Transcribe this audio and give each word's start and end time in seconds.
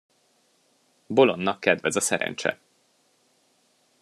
Bolondnak 1.07 1.59
kedvez 1.59 1.95
a 1.95 1.99
szerencse. 1.99 2.59